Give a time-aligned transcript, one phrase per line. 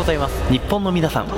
[0.00, 1.36] ございます日本の皆さんあ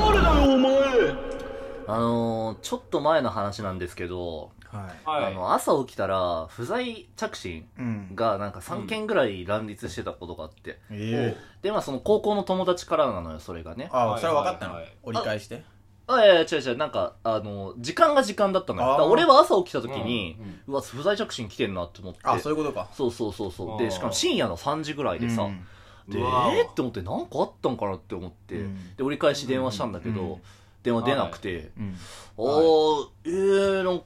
[1.98, 5.26] のー、ちょっと前の話なんですけど、はい。
[5.26, 8.14] あの、朝起きたら、不在着信うん。
[8.14, 10.78] がなんか3件ぐらい乱立してたことがあって。
[10.92, 13.88] ええで、まあその高校の友達からなのよ、それがね。
[13.90, 14.74] ああ、はいそれは分かったの？
[14.74, 15.64] はいはい折り返して？
[16.06, 18.86] あ、いやいや、違う違う、なんか、あの、時間が時間だったのよ。
[18.86, 22.20] あーだから俺は朝起きた時にうん、うわ、不在着信来てんなって思って。
[22.22, 22.88] あ、そういうことか。
[22.92, 23.74] そうそうそうそう。
[23.74, 25.66] あで、ーしかも深夜の3時ぐらいでさ、うん
[26.08, 26.64] で、えー。
[26.64, 26.70] ー？
[26.70, 28.96] って思って、なんかあったんかなって思って、うん。
[28.96, 30.42] で、折り返し電話したんだけど、うん。
[30.82, 31.96] 電話出なくて、うん。
[32.38, 34.04] あー、えー、なんか、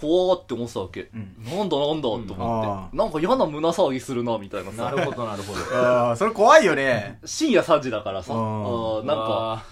[0.00, 1.08] 怖って思ってたわけ。
[1.14, 1.36] うん。
[1.44, 4.84] なんだなんだと思って、あなんか嫌な胸騒ぎするな、みたいなさ。
[4.84, 5.60] なるほど、なるほど。
[5.78, 7.20] ああ、それ怖いよね。
[7.24, 9.62] 深夜3時だからさ、あうんーなんか、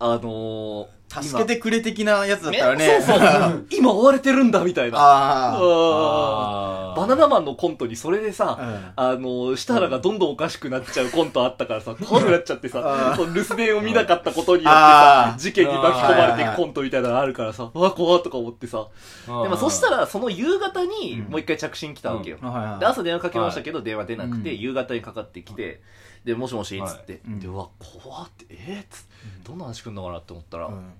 [0.00, 2.98] あのー、助けてくれ的なやつだったらね。
[2.98, 3.66] ねそうそう。
[3.70, 4.98] 今追われてるんだ、みたいな。
[4.98, 8.92] ああバナナマンのコントにそれでさ、うん。
[8.96, 18.86] あの、設楽がどんどんおかしくなっちゃうコントあったからさ、怖くなっちゃってさ留守電を見なかったことによってさ事件に巻き込まれていくコントみたいなのあるからさ、うわ、怖っとか思ってさ。
[19.26, 22.38] でもそしたら、その夕方にうんもう一回着信来たわけよ。
[22.78, 24.58] で、朝電話かけましたけど、電話出なくて、うん。
[24.58, 25.80] 夕方にかかってきて、
[26.24, 27.40] で、もしもし、つって、うん。
[27.40, 29.06] で、うわ、怖って、えつって、
[29.44, 30.92] どんな話来んのかなって思ったら、うん。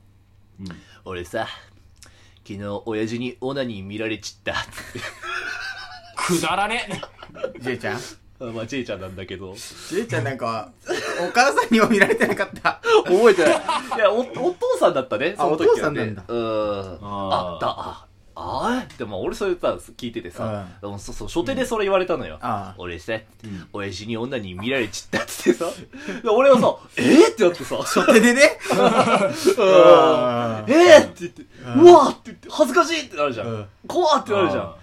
[1.04, 1.46] 俺さ、
[2.44, 4.60] 昨日、親父にオナニー見られちった、つっ
[4.94, 5.00] て。
[6.26, 6.88] くだらね
[7.60, 7.98] ジェイちゃん？
[8.40, 9.54] あまあ、ジェイちゃんなんだけど。
[9.54, 10.72] ジェイちゃんなんか、
[11.20, 12.80] お母さんにも見られてなかった？
[13.04, 13.52] 覚えてない。
[13.52, 13.54] い
[13.98, 15.72] や、お、お父さんだったね、あその時は、ね。
[15.72, 16.40] お父さんなんだうん。
[16.40, 16.42] あ
[17.02, 22.38] あーだ、あ、あーでも俺それさ、聞いててさ、でもそうそう、初手でそれ言われたのよ。
[22.42, 23.20] あ俺さ、ん
[23.72, 25.66] 親父に女に見られちったっつってさ、
[26.24, 28.58] で俺はさ、えー、ってなってさ、初手でね？
[28.72, 31.42] うんえー、って言って、
[31.76, 33.66] うわーって言って、恥ずかしいってなるじゃうんん。
[33.86, 34.74] 怖ってなるじゃん。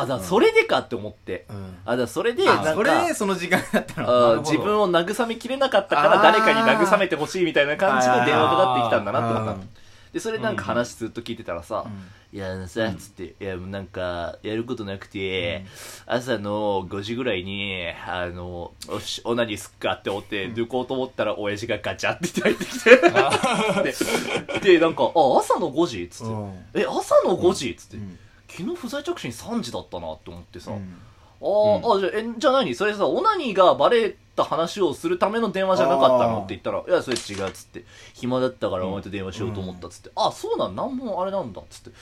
[0.00, 1.46] あ、だそれでかって思って。
[1.48, 1.76] うん。
[1.84, 4.36] あ、だそれで、あ、なんそれその時間だったの。
[4.42, 9.86] 自分を慰めきれなかったから誰かに慰めてほしいみたいな感じで電話かかってきたんだなって思った。
[10.16, 11.92] でそれなんか話ずっと聞いてたらさうん
[12.32, 15.66] 「いやさ」つって「いやなんかやることなくて
[16.06, 22.96] 朝の5時ぐらいにあのおしオナニーすっかって思って抜こうと思ったら親父がガチャって入ってきて。
[24.62, 26.32] ででなんか「あ朝の5時?」っつって。
[26.32, 27.96] うん「え朝の5時?」っつって。
[27.98, 30.98] うん昨日不在着信3時だったなって思ってさ、うん。
[31.40, 32.74] あー、あ、じゃあ、え、じゃあ何？
[32.74, 37.84] それさ、オナニーがバレた話をするための電話じゃなかったのって言ったら、いや、それ違うっつって、
[38.14, 41.92] 暇だったからお前と電話しようと思ったっつって、あ、そうなん、なんもあれなんだっつって、へ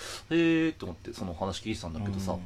[0.67, 2.37] えーって思って、その話聞いてたんだけどさ、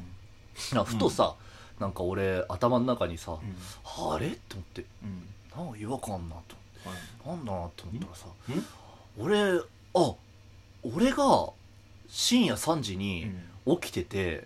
[0.85, 1.35] ふとさ、
[1.79, 3.37] なんか俺、頭の中にさ、
[3.85, 4.27] あれ？
[4.27, 5.63] って思って、うん。
[5.65, 6.55] なんか違和感なと
[6.85, 8.33] はい思って、なんだなって思ったらさん、
[9.19, 9.59] 俺、
[9.95, 10.13] あ、
[10.95, 11.49] 俺が
[12.07, 13.43] 深夜3時にうん
[13.77, 14.45] 起きてて、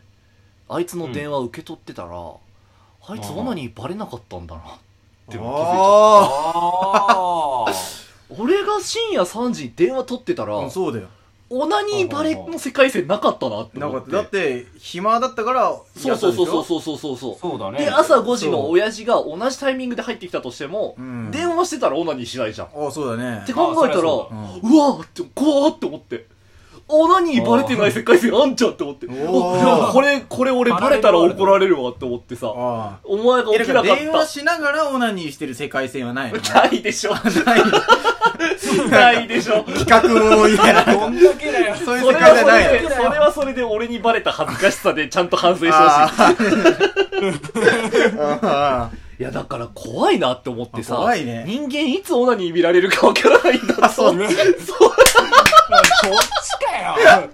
[0.70, 4.64] あいつの電話受け取ってたら、あいつオナニーバレなかったんだなっ
[5.30, 7.78] て気づいちゃっああた
[8.42, 11.08] 俺が深夜3時に電話取ってたら、あそうだよ。
[11.56, 16.82] オナニーバレの世界線なかったなって思っなんかだってて暇だったからそうそうそうそううそう。
[16.82, 17.86] そうそうそうそうだね。
[17.86, 21.30] で朝5時の親父が同じタイミングで入ってきたとしても、うん。
[21.30, 23.42] 電話してたらオナニーしないじゃん、あそうだね。
[23.44, 24.30] って考えたらあそりゃそ
[24.64, 24.70] うだ。
[24.70, 26.26] うわーって怖ーって思って
[26.94, 29.08] オナニーバレてない世界線あんじゃんって思って。
[29.08, 32.48] これこれ俺バレたら怒られるわって思ってさ。
[33.04, 33.96] お前が起きなかった。
[33.96, 36.40] 電話しながらオナニーしてる世界線はないの？
[36.40, 37.14] ないでしょ。
[37.14, 37.20] な
[37.58, 37.64] い。
[38.90, 39.64] ないでしょ。
[39.64, 40.02] 企画
[40.38, 41.76] もみたいなどんだけだよ。
[41.76, 45.82] そういうそれ世界じゃないはそれはそれで俺にバレた恥ずかしさでちゃんと反省してほし
[48.92, 49.13] い。
[49.24, 51.46] いや、だから怖いなって思ってさ、あ怖いね。
[51.48, 53.88] 人間いつオナニー見られるかわからないんだって。
[53.96, 54.28] そっちか
[56.78, 57.30] よ。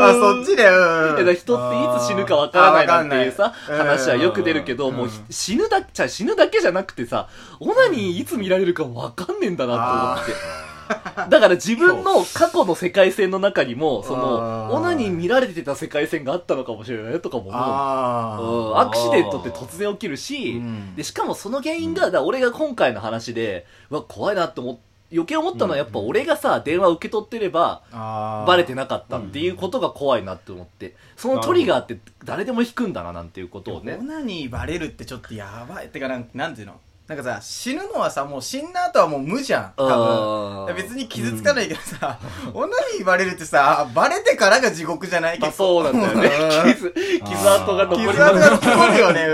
[0.00, 0.72] あそっちだよ。
[0.72, 0.74] い
[1.08, 3.86] やだから人っていつ死ぬかわからないなんていうさ、あわかん。
[3.88, 4.94] ない話はよく出るけど、うん。
[4.96, 7.28] もう死ぬだ、じゃあ死ぬだけじゃなくてさ、
[7.60, 10.57] オナニーいつ見られるかわかんねえんだなって思って。
[11.28, 18.76] だから自分の過去の世界線の中にも、その、オナニー見られてた世界線があったのかもしれないとかも思う。
[18.76, 20.96] アクシデントって突然起きるし、うん。
[20.96, 24.78] でしかもその原因が、だ俺が今回の話で、うわ、怖いなって思っ
[25.10, 33.96] 余計思ったのはやっぱ俺がさ、電話受け取ってれば、あバレてなかったっていうことが怖いなって思って、そのトリガーって誰でも引くんだななんていうことをね。
[33.98, 34.02] オ。
[34.02, 35.86] ナニーバレるってちょっとやばい。
[35.86, 36.78] ってかなんなんていうの？
[37.08, 40.76] なんかさ死ぬのはさもう死んだ後はもう無じゃん多分。
[40.76, 42.18] 別に傷つかないけどさ、
[42.52, 42.66] オナ
[42.96, 45.38] ニーバレるってさバレてからが地獄じゃない？
[45.38, 46.74] まあそうなんだよね。
[46.74, 49.24] 傷、傷跡が残り傷跡が残るよね。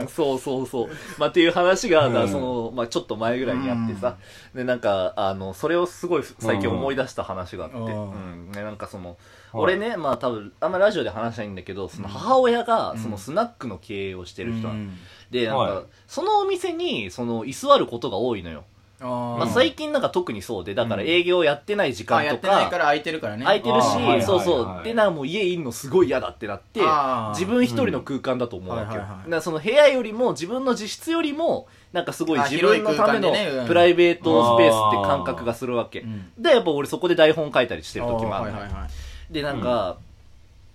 [0.00, 0.08] うん。
[0.08, 0.88] そうそうそう。
[1.18, 4.16] まあ、っていう話が、だからその、まあ、ちょっと前ぐらいにあってさ、
[4.54, 8.48] で、なんか、あの、それをすごい最近思い出した話があって、ううん。
[8.48, 8.52] ん。
[8.52, 9.16] ね、なんかその、はい
[9.52, 14.80] 俺ね、まあ多分、あんまラジオで話したいんだけど、その母親が、そのスナックの経営をしてる人なの。
[14.80, 14.98] うん。
[15.30, 15.84] で、なんか、はい。
[16.06, 18.64] そのお店に、その、居座ることが多いのよ。
[19.02, 23.44] あまあ、最近なんか特にそうで、だから営業やってない時あ間とか、やってないから空いてるからね。
[23.44, 23.94] 空いてるしあー。
[23.94, 24.64] はいはい、そうそ。
[24.64, 24.80] はい。
[24.82, 29.00] うで、なんかもう家いんのすごい嫌だってなってあー、自分一人の空間だと思うわけよ。
[29.00, 29.24] うんはいはいはい。
[29.24, 33.66] だからその部屋よりも、自分の自室よりも、なんかすごいあ自分のための広い空間でねうん。
[33.68, 36.00] プライベートスペースって感覚がするわけ。
[36.00, 36.30] うん。
[36.38, 38.64] で、やっぱ俺そこで台本書いたりしてる時もあるのよ。
[38.64, 38.90] はいはいはい
[39.30, 39.98] で、なんか、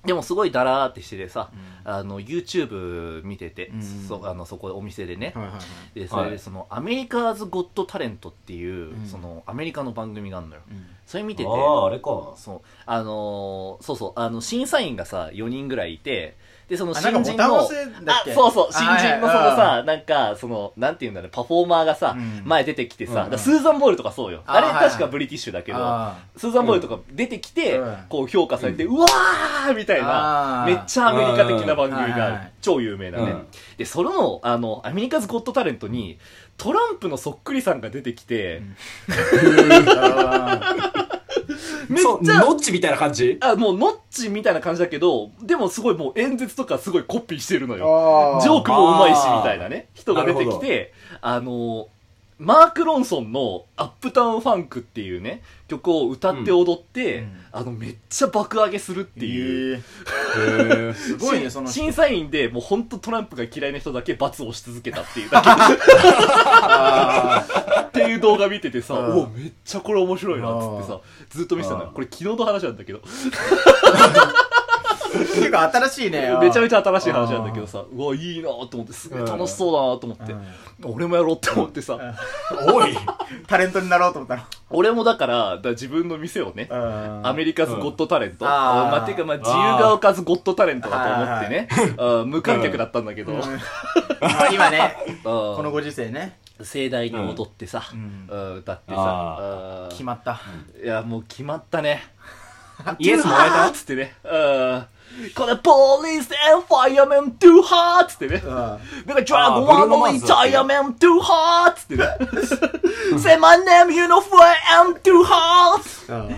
[0.06, 1.50] でもすごいダラーってしててさ、
[1.84, 5.60] あの、YouTube 見ててうん、そあのそこでお店でね、はいはいは
[5.96, 6.00] い。
[6.00, 9.08] でそれでその、アメリカーズ・ゴット・タレントっていう、うん。
[9.08, 10.86] そのアメリカの番組があるのよ、うん。
[11.08, 12.34] それ見ててああ、あれか。
[12.38, 16.36] そうあのーそうそうあの審査員がさ4人ぐらいいて
[16.68, 17.68] でその新人のあ
[18.34, 18.74] そうそう。
[18.74, 22.42] 新あ人のそのさなんかそのなんていうんだろうパフォーマーがさ、うん。
[22.46, 24.42] 前出てきてさ、スーザン・ボイルとかそうよ。
[24.48, 27.98] あれ確かブリティッシュだけど、あスーザン・ボイルとか出てきて、うん。
[28.10, 33.46] こう評価されて、うわーみたいなめっちゃアメリカ的な番組が超有名なね、うん。
[33.78, 36.18] でそのあのアメリカズ・ゴット・タレントに
[36.58, 38.62] トランプのそっくりさんが出てきて、
[41.90, 43.38] めっちゃノッチみたいな感じ？
[43.42, 48.40] あもうノッチみたいな感じだけどでもすごいもう演説とかすごいコピーしてるのよ。
[48.42, 49.90] ジョークもうまいしみたいなね。
[49.94, 51.90] 人が出てきてあの
[52.38, 57.42] マーク・ロンソンの「アップタウン・ファンク」っていうね曲を歌って踊って、うん。
[57.54, 59.82] あのめっちゃ爆上げするっていう、
[60.38, 65.30] えへ すごいねその審査員でもう本当トランプが嫌いな人だけ罰をし続けたっていう。
[65.30, 67.46] だけあ
[67.88, 69.06] っていう動画見ててさ、うん。
[69.06, 71.00] うわめっちゃこれ面白いなっつってさ
[71.30, 71.92] ずっと見てたん。
[71.94, 73.00] これ昨日の話なんだけど。
[73.00, 73.02] ー
[75.20, 76.38] 結構新しいね。
[76.40, 80.36] めちゃめちちゃ新しい話なんだけどさうわいいなと思ってすげえ楽しそうだなと思って、
[80.84, 81.98] 俺もやろうって思ってさ、
[82.68, 82.98] おい
[83.48, 84.44] タレントになろうと思ったの。
[84.70, 88.52] 俺もだから自分の店をね、アアメリカズ・ゴット・タレント、うん。
[88.52, 93.34] あまあ、ていうか、まあ、自由が丘ズ・ゴット・タレントだと思ってね、あ無観客だったんだけど、
[94.52, 96.40] 今ねここのご時世ね。
[96.62, 98.30] 盛大に踊ってさ、うん。
[98.30, 100.40] うん歌ってさ決まった。
[100.82, 102.02] いやもう決まったね。
[103.00, 104.86] イエスもらえた っつってねうん
[105.36, 114.38] これポリス and firemen too hard っつってねうんなんかドラゴンあーブルーノマワンのーズだっけ firemen too hard っつってね Say my name you know who
[114.42, 116.36] I am too hard うん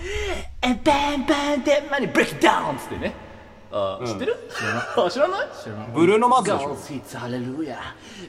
[0.62, 3.14] and bang bang that money break it down っつってね
[5.10, 5.48] 知らない
[5.94, 7.78] ブルーノマズでしょガールフィッツハレルヤ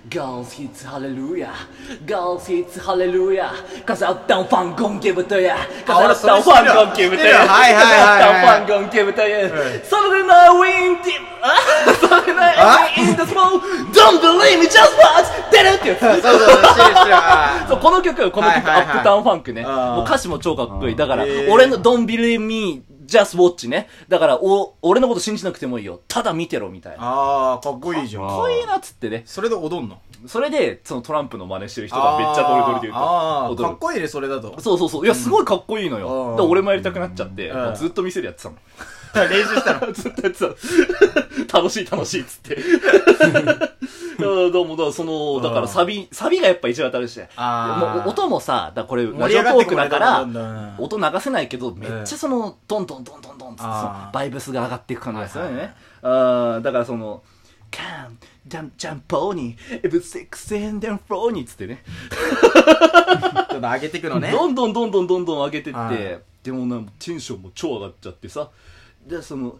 [0.08, 1.52] ガールフィッツハレルヤ
[2.06, 3.52] ガールフィッツハレルヤ
[3.84, 5.56] カザッタンファンゴンギブトヤ。
[5.86, 7.38] カザッタンファンゴンギブトヤ。
[7.38, 9.48] カザッタンファンゴンギブトヤ。
[9.84, 11.20] サブデナウィンディ
[11.92, 12.08] ブ。
[12.08, 13.34] サブデナウィンディブ。
[13.94, 14.44] ドンブ。
[14.44, 15.88] リーミジャスパーツデルって
[17.10, 19.62] や この曲この曲アップタウンファンクね。
[20.04, 20.96] 歌詞も超かっこいい。
[20.96, 23.88] だから俺のドンビリーミー just watch ね。
[24.08, 26.00] だから、お、俺のこと信じなくてもいいよ。
[26.08, 26.98] ただ見てろ、みたいな。
[26.98, 29.22] かあーかっこいいじゃんっこいいなっつってね。
[29.26, 29.98] それで踊んの？
[30.26, 33.72] それで、そのトランプの真似してる人がめっちゃドリドリで言うと、あーか。
[33.72, 35.04] っこいいねそれだとそうそうそう。
[35.04, 36.34] いや、すごいかっこいいのうよ。
[36.34, 38.56] んで、俺もやりたくなっちゃって、ずっと店でやってたの。
[39.28, 40.38] 練習したの ずっとやって
[41.46, 41.56] た。
[41.58, 42.58] 楽しい楽しいっつって。
[44.18, 47.22] だからどうも、だその、だからサビ、サビがやっぱ一番楽しい。
[47.36, 47.98] あー。
[48.00, 53.62] もう音もさ、だこれ、ラジオトークだからどんどんどんどん、音流せないけど、めっちゃその、ドンドンドンドンドンって
[54.12, 55.74] バイブスが上がっていく感じがするよね。
[56.02, 57.22] あーだからその、
[57.70, 61.84] カン、ジャン、ジャンポーニー、エブセックスエンデンフローニーっつってね。
[61.84, 64.32] ちょっと上げていくのね。
[64.32, 68.50] どんどんどんどんどんどん上げてっはて、でもなテンションも超上がっちゃってさ、
[69.06, 69.58] で、その、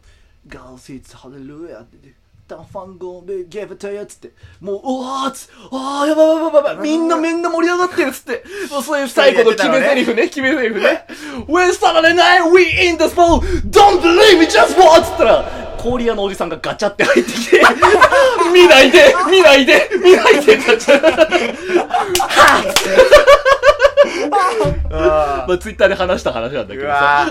[0.49, 4.31] Girls It's Hallelujah って言って、ダンファンゴーベゲーブタイヤっつって、
[4.63, 11.05] もう、うわーっつあーやばいやばいやばいやばい、みんなみんな盛り上がってるっつって、もうそういう最後の決め台詞ね、決め台詞ね。
[11.47, 12.51] When Saturday night?
[12.51, 14.73] We in the spot, don't believe me, just!
[14.73, 15.45] っつったら、
[15.77, 17.63] 氷屋のおじさんがガチャって入ってきて、
[18.51, 21.01] 見ないで見ないで見ないで ってなっちゃう。
[24.91, 27.27] はぁまあ、ツイッターで話した話なんだけどさ、わ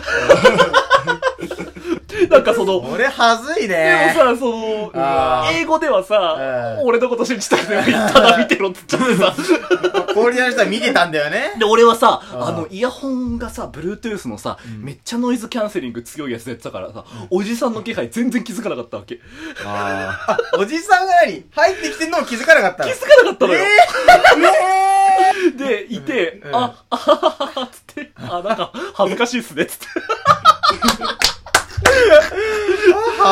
[2.32, 5.60] なんかその、ー俺はずいでねもさ、そのあ、ー。
[5.62, 6.36] 英語ではさ
[6.80, 11.54] う、ん俺のこと信じたくてただ見てろって言っちゃってさ、氷の人は見てたんだよね。
[11.60, 12.48] で、俺はさ、うん。
[12.48, 19.16] あの、イヤホンがさ、Bluetooth のさ、めっちゃノイズキャンセリング強いやつやってたからさ、おじさんの気配全然気づかなかったわけ。
[19.16, 19.24] 気づ
[19.66, 21.44] あおじさんが何？
[21.56, 22.92] 入ってきてんのも気づかなかったの？
[22.92, 23.60] かなかったのよ。
[25.58, 26.56] で、いて、うん。
[26.56, 27.30] あ、あはは
[27.62, 29.86] は、つって、あ、なんか、恥ずかしいっすね、つって。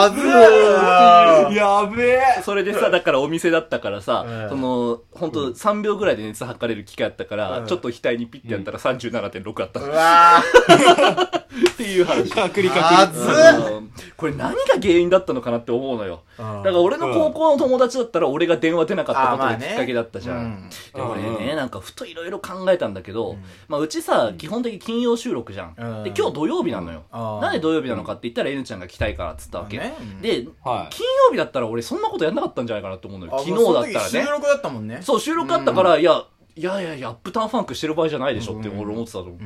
[0.02, 2.42] はずーーやべえ。
[2.44, 4.50] それでさ、だからお店だったからさ、うん。
[4.50, 5.32] その、ほん。
[5.32, 7.68] と3秒ぐらいで熱測れる機械あったから、うん。
[7.68, 9.80] ちょっと額にピッてやったら37.6あった。
[9.80, 11.40] のうわー。
[11.72, 12.32] っていう話。
[12.40, 12.62] あく
[13.08, 13.85] ずっうん
[14.18, 16.22] これ何が原因だったのかなって思うのよ。
[16.38, 20.38] だだから俺の高校の友達だったら俺が電話出なかったことがきっかけだったじゃん。
[20.38, 23.36] うんで俺うんね、なんかふといろいろ考えたんだけど、
[23.68, 25.76] まあうちさ、基本的に金曜収録じゃん。
[25.78, 27.04] うんで、今日土曜日なのよ。
[27.12, 29.78] なんで土曜日なのかって言ったら N ちゃんが来たいからっつったわけ。
[29.78, 33.36] ねうんで、はい金曜日だったら俺そんなことやんなかったんじゃないかなって思うのよ。
[33.36, 34.26] あ昨日だったらもうその時収ね。
[34.32, 36.24] 録だったもんねそう、収録あったから、いや、
[36.58, 39.38] いやいやいや、アップタウンファンクしてる場合じゃないでしょって俺思ってたと思う。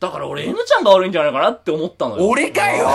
[0.00, 2.28] だから俺 N ちゃんが悪いんじゃないかなって思ったのよ。
[2.28, 2.88] 俺かよ。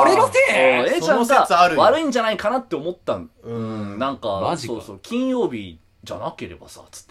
[0.00, 3.30] 俺のせえい A ちゃんが悪いんじゃないかなって思ったん。
[3.42, 4.54] ううんん、なんか。
[4.56, 7.04] そうそう、金曜日じゃなければさ、つっ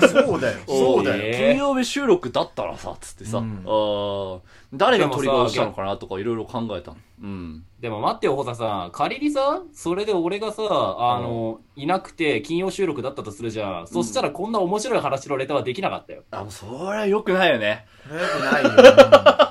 [0.00, 0.08] て。
[0.08, 4.40] そうだよ そうだよえー金曜日収録だったらさ、つってさ、うんあー
[4.72, 6.96] 誰が取り戻したのかなとかいろいろ考えたの。
[7.22, 7.64] うん。
[7.80, 8.90] でも待ってよ、ほささん。
[8.92, 13.88] 仮にさ、それで俺がさ、あの、いなくて金曜収録だったとするじゃん。
[13.88, 16.22] そしたらこんな面白い話のネタはできなかったよ。
[16.30, 17.86] あ、もうそれは良くないよね。
[18.08, 18.70] よくないよ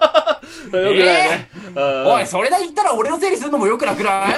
[0.77, 1.49] 良くないね。
[1.75, 2.05] うん。
[2.13, 4.33] おい、それで言ったら俺のせいにするのもよくなくない？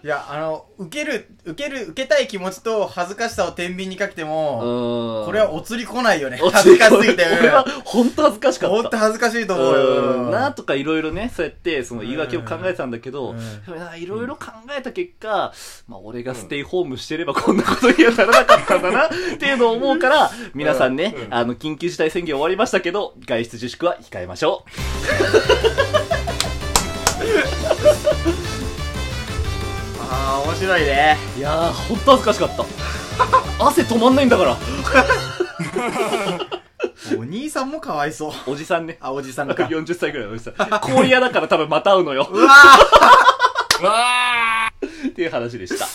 [0.04, 5.26] いやあの受ける受ける受けたい気持ちと恥ずかしさを天秤にかけてもうん。
[5.26, 6.38] これはお釣り来ないよね。
[6.52, 7.26] 恥ずかしすぎて。
[7.40, 8.76] 俺は本当恥ずかしかった。
[8.76, 9.80] ほんと恥ずかしいと思うよ。
[10.24, 10.30] うん。
[10.30, 13.34] なとかいろいろね、そうやって、その言い訳を考えてたんだけど、
[13.98, 15.52] いろいろ考えた結果、
[15.88, 24.64] まあ俺がステイホームしてればこんなことにはならなかったんだな、っていうのを思うから、皆さんね、あの、緊急事態宣言終わりましたけど、外出自粛は控えましょ
[30.00, 31.38] ああ面白いねう。
[31.38, 32.64] いやー、ほんと恥ずかしかった。
[33.66, 34.56] 汗止まんないんだから。
[37.18, 38.98] お兄さんもかわいそうおじさんね。
[39.00, 40.54] あおじさんか40歳ぐらいのおじさん。
[40.80, 42.28] 氷屋だから多分また会うのよ。
[42.30, 42.48] うわ
[43.80, 45.86] うわーっていう話でした。